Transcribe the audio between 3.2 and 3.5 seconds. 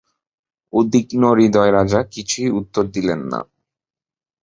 না।